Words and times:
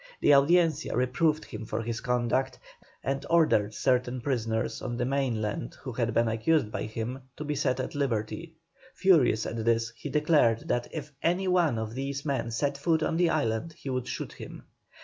The 0.19 0.33
Audiencia 0.33 0.97
reproved 0.97 1.45
him 1.45 1.63
for 1.67 1.83
his 1.83 2.01
conduct, 2.01 2.57
and 3.03 3.23
ordered 3.29 3.75
certain 3.75 4.19
prisoners 4.19 4.81
on 4.81 4.97
the 4.97 5.05
mainland 5.05 5.75
who 5.79 5.91
had 5.91 6.11
been 6.15 6.27
accused 6.27 6.71
by 6.71 6.85
him, 6.85 7.21
to 7.37 7.43
be 7.43 7.53
set 7.53 7.79
at 7.79 7.93
liberty. 7.93 8.55
Furious 8.95 9.45
at 9.45 9.63
this, 9.63 9.93
he 9.95 10.09
declared 10.09 10.67
that 10.69 10.87
if 10.91 11.11
any 11.21 11.47
one 11.47 11.77
of 11.77 11.93
these 11.93 12.25
men 12.25 12.49
set 12.49 12.79
foot 12.79 13.03
on 13.03 13.15
the 13.15 13.29
island 13.29 13.73
he 13.73 13.91
would 13.91 14.07
shoot 14.07 14.33
him. 14.33 14.63